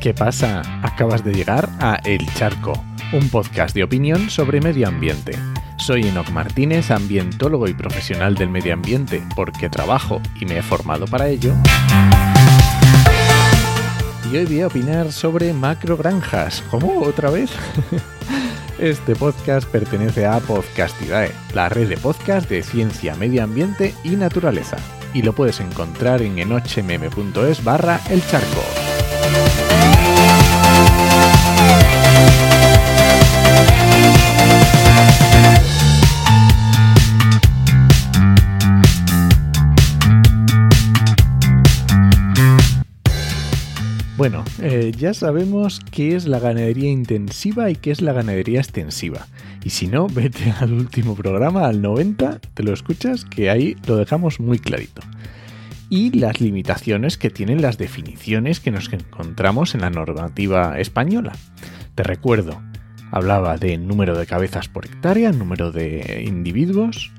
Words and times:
¿Qué 0.00 0.14
pasa? 0.14 0.62
Acabas 0.84 1.24
de 1.24 1.34
llegar 1.34 1.68
a 1.80 1.96
El 2.04 2.24
Charco, 2.34 2.72
un 3.12 3.28
podcast 3.30 3.74
de 3.74 3.82
opinión 3.82 4.30
sobre 4.30 4.60
medio 4.60 4.86
ambiente. 4.86 5.32
Soy 5.76 6.06
Enoc 6.06 6.30
Martínez, 6.30 6.92
ambientólogo 6.92 7.66
y 7.66 7.74
profesional 7.74 8.36
del 8.36 8.48
medio 8.48 8.74
ambiente, 8.74 9.24
porque 9.34 9.68
trabajo 9.68 10.20
y 10.40 10.44
me 10.44 10.58
he 10.58 10.62
formado 10.62 11.06
para 11.06 11.28
ello. 11.28 11.52
Y 14.30 14.36
hoy 14.36 14.44
voy 14.44 14.60
a 14.60 14.68
opinar 14.68 15.10
sobre 15.10 15.52
macrogranjas. 15.52 16.62
¿Cómo? 16.70 17.00
¿Otra 17.00 17.30
vez? 17.30 17.50
Este 18.78 19.16
podcast 19.16 19.68
pertenece 19.68 20.24
a 20.24 20.38
Podcastidae, 20.38 21.32
la 21.52 21.68
red 21.68 21.88
de 21.88 21.96
podcast 21.96 22.48
de 22.48 22.62
ciencia, 22.62 23.16
medio 23.16 23.42
ambiente 23.42 23.92
y 24.04 24.10
naturaleza. 24.10 24.76
Y 25.12 25.22
lo 25.22 25.32
puedes 25.32 25.58
encontrar 25.58 26.22
en 26.22 26.38
enochmm.es 26.38 27.64
barra 27.64 28.00
el 28.08 28.24
charco. 28.28 28.87
Eh, 44.60 44.92
ya 44.96 45.14
sabemos 45.14 45.80
qué 45.90 46.16
es 46.16 46.26
la 46.26 46.40
ganadería 46.40 46.90
intensiva 46.90 47.70
y 47.70 47.76
qué 47.76 47.90
es 47.90 48.00
la 48.00 48.12
ganadería 48.12 48.60
extensiva. 48.60 49.26
Y 49.64 49.70
si 49.70 49.86
no, 49.86 50.08
vete 50.08 50.52
al 50.60 50.72
último 50.72 51.14
programa, 51.14 51.66
al 51.66 51.80
90, 51.80 52.40
te 52.54 52.62
lo 52.62 52.72
escuchas, 52.72 53.24
que 53.24 53.50
ahí 53.50 53.76
lo 53.86 53.96
dejamos 53.96 54.40
muy 54.40 54.58
clarito. 54.58 55.02
Y 55.90 56.10
las 56.18 56.40
limitaciones 56.40 57.16
que 57.16 57.30
tienen 57.30 57.62
las 57.62 57.78
definiciones 57.78 58.60
que 58.60 58.70
nos 58.70 58.92
encontramos 58.92 59.74
en 59.74 59.80
la 59.82 59.90
normativa 59.90 60.78
española. 60.78 61.32
Te 61.94 62.02
recuerdo, 62.02 62.60
hablaba 63.10 63.56
de 63.56 63.78
número 63.78 64.18
de 64.18 64.26
cabezas 64.26 64.68
por 64.68 64.84
hectárea, 64.84 65.32
número 65.32 65.72
de 65.72 66.24
individuos, 66.26 67.10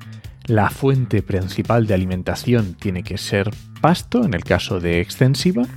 la 0.46 0.72
fuente 0.72 1.22
principal 1.22 1.86
de 1.86 1.94
alimentación 1.94 2.74
tiene 2.74 3.04
que 3.04 3.20
ser 3.20 3.52
pasto 3.82 4.24
en 4.24 4.34
el 4.34 4.44
caso 4.44 4.80
de 4.80 5.00
extensiva 5.00 5.68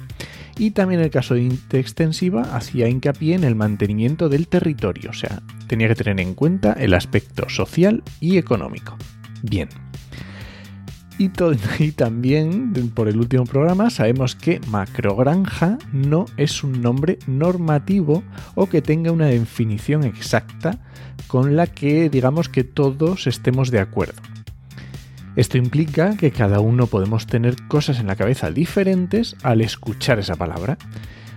y 0.58 0.72
también 0.72 1.00
el 1.00 1.10
caso 1.10 1.34
de 1.34 1.58
extensiva 1.72 2.42
hacía 2.54 2.88
hincapié 2.88 3.34
en 3.34 3.44
el 3.44 3.54
mantenimiento 3.54 4.28
del 4.28 4.48
territorio, 4.48 5.10
o 5.10 5.14
sea, 5.14 5.42
tenía 5.66 5.88
que 5.88 5.94
tener 5.94 6.20
en 6.20 6.34
cuenta 6.34 6.72
el 6.74 6.94
aspecto 6.94 7.48
social 7.48 8.02
y 8.20 8.38
económico. 8.38 8.96
Bien. 9.42 9.68
Y, 11.18 11.30
y 11.78 11.92
también, 11.92 12.72
por 12.94 13.08
el 13.08 13.18
último 13.18 13.44
programa, 13.44 13.90
sabemos 13.90 14.34
que 14.34 14.60
macrogranja 14.68 15.78
no 15.92 16.26
es 16.36 16.64
un 16.64 16.80
nombre 16.82 17.18
normativo 17.26 18.22
o 18.54 18.66
que 18.66 18.82
tenga 18.82 19.12
una 19.12 19.26
definición 19.26 20.04
exacta 20.04 20.78
con 21.26 21.56
la 21.56 21.66
que 21.66 22.10
digamos 22.10 22.48
que 22.48 22.64
todos 22.64 23.26
estemos 23.26 23.70
de 23.70 23.80
acuerdo. 23.80 24.20
Esto 25.34 25.56
implica 25.56 26.16
que 26.16 26.30
cada 26.30 26.60
uno 26.60 26.86
podemos 26.86 27.26
tener 27.26 27.56
cosas 27.68 27.98
en 28.00 28.06
la 28.06 28.16
cabeza 28.16 28.50
diferentes 28.50 29.36
al 29.42 29.62
escuchar 29.62 30.18
esa 30.18 30.36
palabra. 30.36 30.76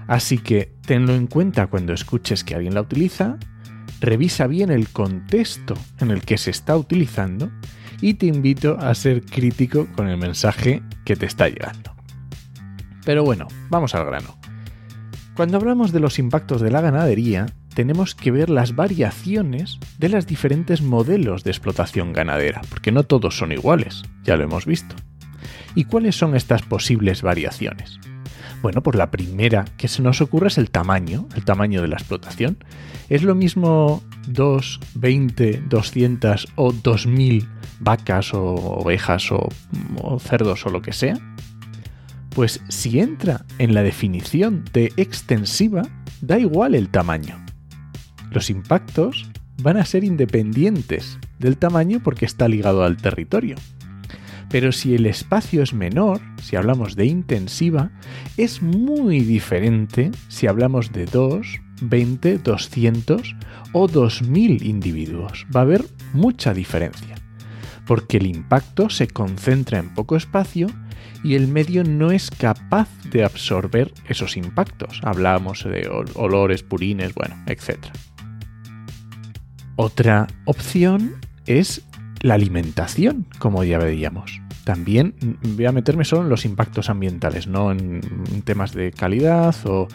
Así 0.08 0.38
que 0.38 0.74
tenlo 0.86 1.16
en 1.16 1.28
cuenta 1.28 1.68
cuando 1.68 1.94
escuches 1.94 2.44
que 2.44 2.56
alguien 2.56 2.74
la 2.74 2.82
utiliza, 2.82 3.38
revisa 4.02 4.48
bien 4.48 4.70
el 4.70 4.90
contexto 4.90 5.76
en 6.00 6.12
el 6.12 6.22
que 6.22 6.38
se 6.38 6.52
está 6.52 6.78
utilizando 6.78 7.50
y 8.02 8.16
te 8.16 8.26
invito 8.26 8.78
a 8.80 8.94
ser 8.94 9.24
crítico 9.24 9.88
con 9.96 10.10
el 10.10 10.18
mensaje 10.18 10.84
que 11.06 11.16
te 11.16 11.26
está 11.26 11.48
llegando. 11.48 11.96
Pero 13.06 13.24
bueno, 13.24 13.48
vamos 13.70 13.96
al 13.96 14.06
grano. 14.06 14.38
Cuando 15.36 15.58
hablamos 15.58 15.92
de 15.92 16.00
los 16.00 16.20
impactos 16.20 16.62
de 16.62 16.72
la 16.72 16.82
ganadería, 16.82 17.46
tenemos 17.76 18.16
que 18.16 18.32
ver 18.32 18.50
las 18.50 18.76
variaciones 18.76 19.80
de 20.00 20.10
los 20.10 20.26
diferentes 20.26 20.82
modelos 20.82 21.44
de 21.44 21.52
explotación 21.52 22.14
ganadera, 22.14 22.62
porque 22.70 22.92
no 22.92 23.04
todos 23.04 23.38
son 23.38 23.52
iguales, 23.52 24.04
ya 24.24 24.38
lo 24.38 24.46
hemos 24.46 24.66
visto. 24.66 24.96
¿Y 25.76 25.84
cuáles 25.84 26.16
son 26.16 26.36
estas 26.36 26.62
posibles 26.64 27.22
variaciones? 27.22 28.00
Bueno, 28.62 28.82
pues 28.82 28.96
la 28.96 29.12
primera 29.12 29.66
que 29.78 29.90
se 29.90 30.02
nos 30.02 30.22
ocurre 30.22 30.48
es 30.48 30.58
el 30.58 30.72
tamaño, 30.72 31.28
el 31.36 31.44
tamaño 31.44 31.82
de 31.82 31.90
la 31.90 31.98
explotación. 31.98 32.58
¿Es 33.10 33.22
lo 33.22 33.36
mismo 33.36 34.02
2, 34.30 34.80
20, 34.96 35.64
200 35.70 36.48
o 36.56 36.72
2000 36.72 37.48
vacas 37.82 38.34
o 38.34 38.42
ovejas 38.42 39.32
o, 39.32 39.50
o 40.02 40.20
cerdos 40.20 40.66
o 40.66 40.70
lo 40.70 40.82
que 40.82 40.94
sea? 40.94 41.20
Pues 42.30 42.62
si 42.70 43.00
entra 43.00 43.46
en 43.60 43.74
la 43.74 43.84
definición 43.84 44.64
de 44.74 44.94
extensiva, 44.98 45.84
da 46.22 46.40
igual 46.40 46.74
el 46.74 46.90
tamaño. 46.90 47.45
Los 48.32 48.50
impactos 48.50 49.30
van 49.62 49.78
a 49.78 49.86
ser 49.86 50.04
independientes 50.04 51.18
del 51.40 51.58
tamaño 51.58 52.02
porque 52.04 52.26
está 52.26 52.48
ligado 52.48 52.84
al 52.84 52.98
territorio. 52.98 53.56
Pero 54.50 54.72
si 54.72 54.96
el 54.96 55.06
espacio 55.06 55.64
es 55.64 55.74
menor, 55.74 56.22
si 56.42 56.56
hablamos 56.56 56.96
de 56.96 57.06
intensiva, 57.06 57.92
es 58.38 58.62
muy 58.62 59.22
diferente 59.22 60.12
si 60.28 60.48
hablamos 60.48 60.92
de 60.92 61.06
2, 61.06 61.48
20, 61.82 62.38
200 62.38 63.36
o 63.74 63.88
2000 63.88 64.64
individuos. 64.64 65.46
Va 65.54 65.62
a 65.62 65.64
haber 65.64 65.84
mucha 66.14 66.54
diferencia, 66.54 67.16
porque 67.86 68.18
el 68.18 68.28
impacto 68.28 68.90
se 68.90 69.08
concentra 69.08 69.80
en 69.80 69.94
poco 69.94 70.16
espacio 70.16 70.68
y 71.24 71.34
el 71.34 71.48
medio 71.48 71.84
no 71.84 72.12
es 72.12 72.30
capaz 72.30 72.88
de 73.10 73.24
absorber 73.24 73.92
esos 74.08 74.38
impactos. 74.38 75.02
Hablamos 75.04 75.64
de 75.64 75.90
olores, 76.14 76.62
purines, 76.62 77.16
bueno, 77.16 77.36
etc. 77.48 77.80
Otra 79.78 80.28
opción 80.46 81.16
es 81.46 81.82
la 82.22 82.36
alimentación, 82.36 83.26
como 83.40 83.64
ya 83.64 83.78
veíamos. 83.78 84.42
También 84.64 85.14
voy 85.44 85.66
a 85.66 85.72
meterme 85.72 86.06
solo 86.06 86.24
en 86.24 86.30
los 86.30 86.46
impactos 86.46 86.90
ambientales, 86.90 87.46
no 87.46 87.72
en 87.72 88.02
temas 88.46 88.74
de 88.74 88.92
calidad 88.92 89.56
o 89.66 89.88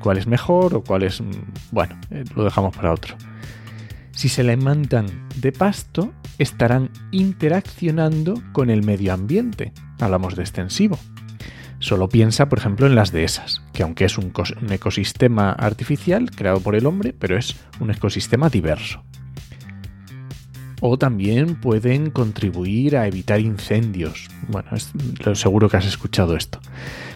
cuál 0.00 0.18
es 0.18 0.26
mejor 0.26 0.74
o 0.74 0.82
cuál 0.82 1.04
es... 1.04 1.22
Bueno, 1.70 1.96
eh, 2.10 2.24
lo 2.34 2.42
dejamos 2.42 2.74
para 2.76 2.92
otro. 2.92 3.14
Si 4.10 4.28
se 4.28 4.40
alimentan 4.40 5.06
de 5.36 5.52
pasto, 5.52 6.12
estarán 6.38 6.90
interaccionando 7.12 8.34
con 8.52 8.68
el 8.68 8.82
medio 8.82 9.14
ambiente. 9.14 9.72
Hablamos 10.00 10.34
de 10.34 10.42
extensivo. 10.42 10.98
Solo 11.78 12.08
piensa, 12.08 12.48
por 12.48 12.58
ejemplo, 12.58 12.86
en 12.86 12.94
las 12.94 13.12
dehesas, 13.12 13.62
que 13.72 13.84
aunque 13.84 14.04
es 14.04 14.18
un, 14.18 14.32
ecosistema 14.70 15.52
artificial 15.52 16.30
creado 16.30 16.60
por 16.60 16.74
el 16.74 16.84
hombre, 16.84 17.14
pero 17.18 17.38
es 17.38 17.56
un 17.78 17.90
ecosistema 17.90 18.50
diverso 18.50 19.02
o 20.80 20.98
también 20.98 21.54
pueden 21.56 22.10
contribuir 22.10 22.96
a 22.96 23.06
evitar 23.06 23.40
incendios. 23.40 24.28
Bueno, 24.48 24.70
seguro 25.34 25.68
que 25.68 25.76
has 25.76 25.86
escuchado 25.86 26.36
esto. 26.36 26.60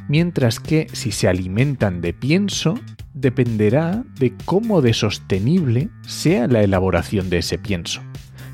Mientras 0.08 0.60
que 0.60 0.86
si 0.92 1.12
se 1.12 1.28
alimentan 1.28 2.00
de 2.00 2.12
pienso, 2.12 2.78
dependerá 3.14 4.04
de 4.18 4.34
cómo 4.44 4.82
de 4.82 4.92
sostenible 4.92 5.88
sea 6.02 6.46
la 6.46 6.62
elaboración 6.62 7.30
de 7.30 7.38
ese 7.38 7.58
pienso. 7.58 8.02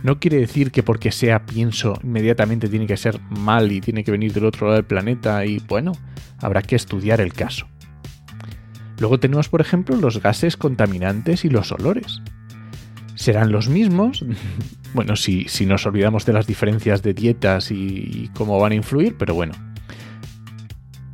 No 0.03 0.19
quiere 0.19 0.38
decir 0.38 0.71
que 0.71 0.82
porque 0.82 1.12
sea 1.12 1.44
pienso 1.44 1.98
inmediatamente 2.03 2.69
tiene 2.69 2.87
que 2.87 2.97
ser 2.97 3.21
mal 3.28 3.71
y 3.71 3.81
tiene 3.81 4.03
que 4.04 4.12
venir 4.12 4.32
del 4.32 4.47
otro 4.47 4.66
lado 4.66 4.77
del 4.77 4.87
planeta 4.87 5.44
y 5.44 5.59
bueno, 5.69 5.92
habrá 6.38 6.62
que 6.62 6.77
estudiar 6.77 7.21
el 7.21 7.34
caso. 7.34 7.66
Luego 8.98 9.18
tenemos, 9.18 9.48
por 9.48 9.60
ejemplo, 9.60 9.97
los 9.97 10.22
gases 10.22 10.56
contaminantes 10.56 11.45
y 11.45 11.51
los 11.51 11.72
olores 11.72 12.22
serán 13.21 13.53
los 13.53 13.69
mismos. 13.69 14.25
bueno, 14.95 15.15
si, 15.15 15.45
si 15.45 15.67
nos 15.67 15.84
olvidamos 15.87 16.25
de 16.25 16.33
las 16.33 16.47
diferencias 16.47 17.03
de 17.03 17.13
dietas 17.13 17.71
y, 17.71 18.31
cómo 18.34 18.59
van 18.59 18.72
a 18.72 18.77
influir, 18.77 19.17
pero 19.19 19.34
bueno, 19.34 19.53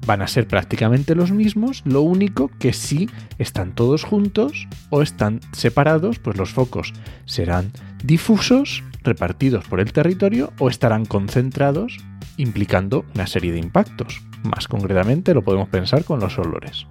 van 0.06 0.22
a 0.22 0.28
ser 0.28 0.46
prácticamente 0.46 1.16
los 1.16 1.32
mismos, 1.32 1.82
lo 1.84 2.02
único 2.02 2.48
que 2.60 2.72
si 2.72 3.10
están 3.38 3.74
todos 3.74 4.04
juntos 4.04 4.68
o 4.90 5.02
están 5.02 5.40
separados, 5.50 6.20
pues 6.20 6.36
los 6.36 6.52
focos 6.52 6.92
serán 7.24 7.72
difusos, 8.04 8.84
repartidos 9.02 9.64
por 9.66 9.80
el 9.80 9.92
territorio 9.92 10.52
o 10.60 10.68
estarán 10.68 11.06
concentrados, 11.06 11.98
implicando 12.36 13.04
una 13.16 13.26
serie 13.26 13.50
de 13.50 13.58
impactos. 13.58 14.22
Más 14.44 14.68
concretamente 14.68 15.34
lo 15.34 15.42
podemos 15.42 15.68
pensar 15.70 16.04
con 16.04 16.20
los 16.20 16.38
olores. 16.38 16.86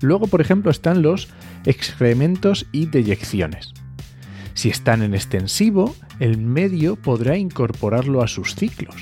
Luego, 0.00 0.26
por 0.26 0.40
ejemplo, 0.40 0.70
están 0.70 1.02
los 1.02 1.28
excrementos 1.64 2.66
y 2.72 2.86
deyecciones. 2.86 3.72
Si 4.54 4.68
están 4.68 5.02
en 5.02 5.14
extensivo, 5.14 5.94
el 6.18 6.38
medio 6.38 6.96
podrá 6.96 7.36
incorporarlo 7.36 8.22
a 8.22 8.28
sus 8.28 8.54
ciclos. 8.54 8.96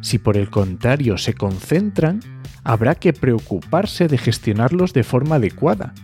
Si 0.00 0.18
por 0.18 0.36
el 0.36 0.50
contrario 0.50 1.18
se 1.18 1.34
concentran, 1.34 2.20
habrá 2.62 2.94
que 2.94 3.12
preocuparse 3.12 4.08
de 4.08 4.18
gestionarlos 4.18 4.92
de 4.92 5.02
forma 5.02 5.36
adecuada 5.36 5.94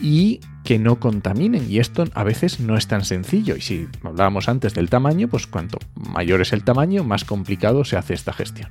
y 0.00 0.40
que 0.64 0.78
no 0.78 1.00
contaminen. 1.00 1.70
Y 1.70 1.78
esto 1.78 2.04
a 2.14 2.24
veces 2.24 2.60
no 2.60 2.76
es 2.76 2.86
tan 2.86 3.04
sencillo. 3.04 3.56
Y 3.56 3.60
si 3.60 3.88
hablábamos 4.02 4.48
antes 4.48 4.74
del 4.74 4.90
tamaño, 4.90 5.28
pues 5.28 5.46
cuanto 5.46 5.78
mayor 5.94 6.40
es 6.40 6.52
el 6.52 6.64
tamaño, 6.64 7.04
más 7.04 7.24
complicado 7.24 7.84
se 7.84 7.96
hace 7.96 8.14
esta 8.14 8.32
gestión. 8.32 8.70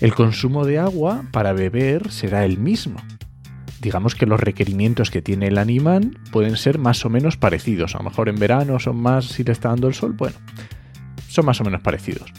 El 0.00 0.14
consumo 0.14 0.64
de 0.64 0.78
agua 0.78 1.24
para 1.30 1.52
beber 1.52 2.10
será 2.10 2.44
el 2.44 2.58
mismo, 2.58 3.00
digamos 3.86 4.16
que 4.16 4.26
los 4.26 4.40
requerimientos 4.40 5.12
que 5.12 5.22
tiene 5.22 5.46
el 5.46 5.58
animal 5.58 6.18
pueden 6.32 6.56
ser 6.56 6.76
más 6.76 7.04
o 7.04 7.08
menos 7.08 7.36
parecidos. 7.36 7.94
A 7.94 7.98
lo 7.98 8.04
mejor 8.10 8.28
en 8.28 8.34
verano 8.34 8.80
son 8.80 8.96
más 8.96 9.26
si 9.26 9.44
le 9.44 9.52
está 9.52 9.68
dando 9.68 9.86
el 9.86 9.94
sol, 9.94 10.12
bueno, 10.12 10.34
son 11.28 11.46
más 11.46 11.60
o 11.60 11.64
menos 11.64 11.82
parecidos. 11.82 12.32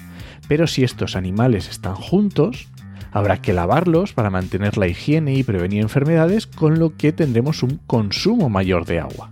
Pero 0.49 0.67
si 0.67 0.83
estos 0.83 1.15
animales 1.15 1.69
están 1.69 1.95
juntos, 1.95 2.67
habrá 3.13 3.41
que 3.41 3.53
lavarlos 3.53 4.11
para 4.11 4.29
mantener 4.29 4.77
la 4.77 4.89
higiene 4.89 5.35
y 5.35 5.43
prevenir 5.43 5.83
enfermedades, 5.83 6.47
con 6.47 6.79
lo 6.79 6.97
que 6.97 7.13
tendremos 7.13 7.63
un 7.63 7.79
consumo 7.87 8.49
mayor 8.49 8.85
de 8.85 8.99
agua. 8.99 9.31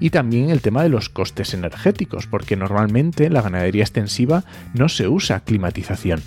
Y 0.00 0.08
también 0.08 0.48
el 0.48 0.62
tema 0.62 0.84
de 0.84 0.88
los 0.88 1.10
costes 1.10 1.52
energéticos, 1.52 2.26
porque 2.26 2.56
normalmente 2.56 3.28
la 3.28 3.42
ganadería 3.42 3.82
extensiva 3.82 4.44
no 4.72 4.88
se 4.88 5.06
usa 5.06 5.40
climatización. 5.40 6.22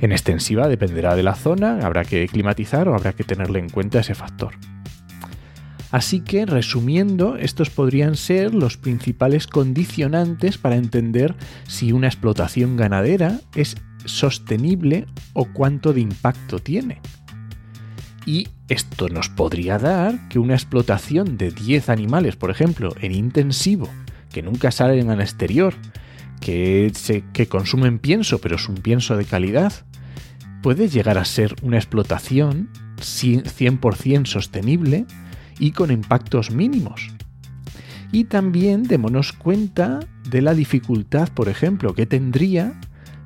En 0.00 0.12
extensiva 0.12 0.68
dependerá 0.68 1.14
de 1.14 1.22
la 1.22 1.34
zona, 1.34 1.80
habrá 1.82 2.04
que 2.04 2.26
climatizar 2.28 2.88
o 2.88 2.94
habrá 2.94 3.12
que 3.12 3.24
tenerle 3.24 3.58
en 3.58 3.68
cuenta 3.68 4.00
ese 4.00 4.14
factor. 4.14 4.54
Así 5.90 6.20
que, 6.20 6.46
resumiendo, 6.46 7.36
estos 7.36 7.68
podrían 7.68 8.16
ser 8.16 8.54
los 8.54 8.76
principales 8.76 9.46
condicionantes 9.46 10.56
para 10.56 10.76
entender 10.76 11.34
si 11.66 11.92
una 11.92 12.06
explotación 12.06 12.76
ganadera 12.76 13.40
es 13.54 13.76
sostenible 14.04 15.06
o 15.32 15.46
cuánto 15.52 15.92
de 15.92 16.00
impacto 16.00 16.60
tiene. 16.60 17.00
Y 18.24 18.48
esto 18.68 19.08
nos 19.08 19.28
podría 19.28 19.78
dar 19.78 20.28
que 20.28 20.38
una 20.38 20.54
explotación 20.54 21.36
de 21.36 21.50
10 21.50 21.88
animales, 21.88 22.36
por 22.36 22.50
ejemplo, 22.50 22.94
en 23.00 23.12
intensivo, 23.12 23.88
que 24.32 24.42
nunca 24.42 24.70
salen 24.70 25.10
al 25.10 25.20
exterior, 25.20 25.74
que, 26.40 26.92
que 27.32 27.48
consumen 27.48 27.98
pienso, 27.98 28.40
pero 28.40 28.56
es 28.56 28.68
un 28.68 28.76
pienso 28.76 29.16
de 29.16 29.24
calidad, 29.24 29.72
puede 30.62 30.88
llegar 30.88 31.18
a 31.18 31.24
ser 31.24 31.54
una 31.62 31.76
explotación 31.76 32.68
100% 32.98 34.26
sostenible 34.26 35.06
y 35.58 35.72
con 35.72 35.90
impactos 35.90 36.50
mínimos. 36.50 37.08
Y 38.12 38.24
también 38.24 38.82
démonos 38.82 39.32
cuenta 39.32 40.00
de 40.28 40.42
la 40.42 40.54
dificultad, 40.54 41.28
por 41.28 41.48
ejemplo, 41.48 41.94
que 41.94 42.06
tendría 42.06 42.78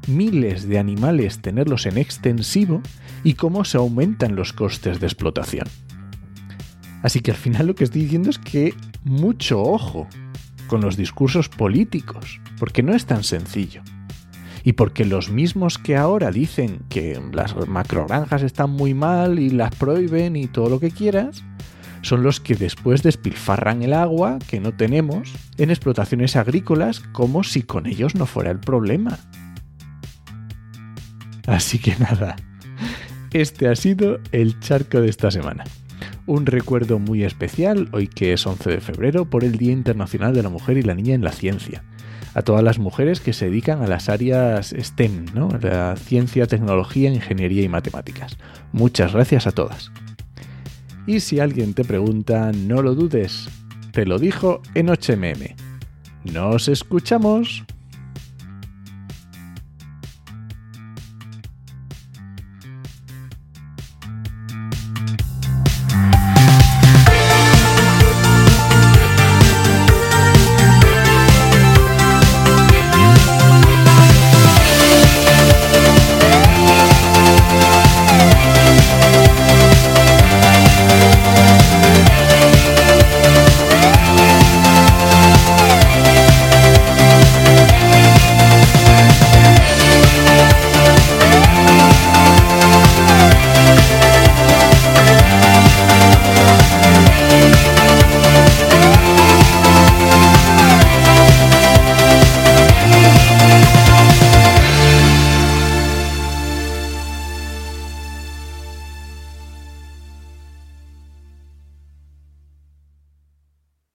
miles 0.07 0.69
de 0.69 0.79
animales 0.79 1.41
tenerlos 1.41 1.87
en 1.87 1.97
extensivo 1.97 2.83
y 3.23 3.35
cómo 3.35 3.65
se 3.65 3.79
aumentan 3.79 4.37
los 4.37 4.53
costes 4.53 5.01
de 5.01 5.07
explotación. 5.07 5.67
Así 7.03 7.21
que 7.21 7.31
al 7.31 7.37
final 7.37 7.67
lo 7.67 7.75
que 7.75 7.85
estoy 7.85 8.03
diciendo 8.03 8.31
es 8.31 8.39
que 8.39 8.75
mucho 9.05 9.63
ojo 9.63 10.09
con 10.67 10.81
los 10.81 10.97
discursos 10.97 11.49
políticos, 11.49 12.41
porque 12.59 12.83
no 12.83 12.95
es 12.95 13.07
tan 13.07 13.25
sencillo. 13.25 13.83
Y 14.65 14.73
porque 14.73 15.05
los 15.05 15.31
mismos 15.31 15.79
que 15.79 15.97
ahora 15.97 16.31
dicen 16.31 16.81
que 16.89 17.21
las 17.33 17.55
macrogranjas 17.69 18.43
están 18.43 18.71
muy 18.71 18.95
mal 18.95 19.39
y 19.39 19.51
las 19.51 19.75
prohíben 19.75 20.35
y 20.35 20.47
todo 20.47 20.71
lo 20.71 20.81
que 20.81 20.91
quieras, 20.91 21.45
son 22.01 22.23
los 22.23 22.41
que 22.41 22.55
después 22.55 23.03
despilfarran 23.03 23.83
el 23.83 23.93
agua 23.93 24.39
que 24.49 24.61
no 24.61 24.75
tenemos 24.75 25.33
en 25.59 25.71
explotaciones 25.71 26.37
agrícolas 26.37 27.01
como 27.01 27.45
si 27.45 27.63
con 27.63 27.87
ellos 27.87 28.15
no 28.15 28.27
fuera 28.27 28.51
el 28.51 28.59
problema. 28.59 29.19
Así 31.47 31.79
que 31.79 31.97
nada, 31.97 32.37
este 33.33 33.69
ha 33.69 33.77
sido 33.77 34.19
el 34.33 34.59
charco 34.61 35.01
de 35.01 35.11
esta 35.11 35.31
semana. 35.31 35.65
Un 36.27 36.47
recuerdo 36.47 36.99
muy 36.99 37.23
especial, 37.23 37.89
hoy 37.93 38.09
que 38.09 38.33
es 38.33 38.47
11 38.47 38.71
de 38.71 38.81
febrero, 38.81 39.29
por 39.29 39.45
el 39.45 39.59
Día 39.59 39.73
Internacional 39.73 40.35
de 40.35 40.43
la 40.43 40.49
Mujer 40.49 40.79
y 40.79 40.83
la 40.83 40.95
Niña 40.95 41.15
en 41.15 41.23
la 41.23 41.33
Ciencia. 41.33 41.85
A 42.35 42.43
todas 42.43 42.65
las 42.65 42.79
mujeres 42.79 43.21
que 43.21 43.33
se 43.33 43.47
dedican 43.47 43.83
a 43.83 43.87
las 43.87 44.09
áreas 44.09 44.75
STEM, 44.77 45.27
¿no? 45.35 45.49
La 45.61 45.97
ciencia, 45.97 46.47
tecnología, 46.47 47.13
ingeniería 47.13 47.63
y 47.63 47.69
matemáticas. 47.69 48.37
Muchas 48.73 49.13
gracias 49.13 49.47
a 49.47 49.53
todas. 49.53 49.93
Y 51.07 51.21
si 51.21 51.39
alguien 51.39 51.75
te 51.75 51.85
pregunta, 51.85 52.51
no 52.53 52.83
lo 52.83 52.95
dudes, 52.95 53.49
te 53.93 54.07
lo 54.07 54.19
dijo 54.19 54.63
en 54.75 54.89
HMM. 54.89 55.55
¡Nos 56.25 56.69
escuchamos! 56.69 57.65